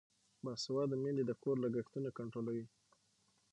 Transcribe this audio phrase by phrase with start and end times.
[0.43, 2.65] باسواده میندې د کور لګښتونه کنټرولوي.